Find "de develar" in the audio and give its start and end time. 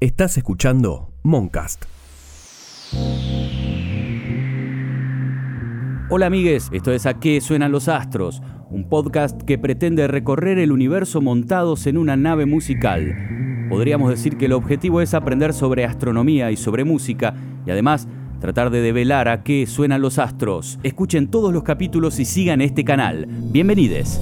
18.70-19.26